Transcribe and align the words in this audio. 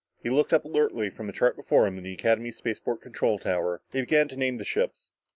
He 0.23 0.31
looked 0.31 0.51
up 0.51 0.65
alertly 0.65 1.11
from 1.11 1.29
a 1.29 1.31
chart 1.31 1.55
before 1.55 1.85
him 1.85 1.95
in 1.99 2.03
the 2.03 2.11
Academy 2.13 2.49
spaceport 2.49 3.01
control 3.03 3.37
tower. 3.37 3.83
He 3.93 4.01
began 4.01 4.27
to 4.29 4.35
name 4.35 4.57
the 4.57 4.65
ships. 4.65 5.11